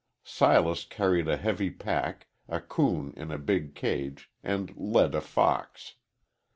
[0.23, 5.93] Silas carried a heavy pack, a coon in a big cage, and led a fox.